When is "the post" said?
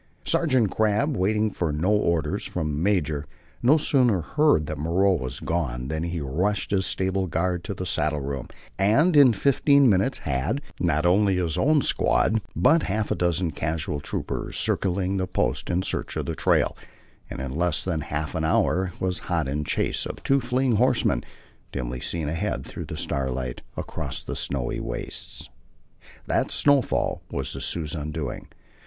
15.17-15.69